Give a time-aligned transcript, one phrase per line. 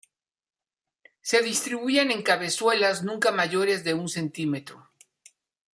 [1.21, 4.89] Se distribuyen en cabezuelas, nunca mayores de un centímetro.